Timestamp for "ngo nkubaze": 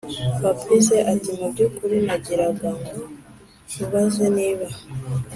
2.81-4.25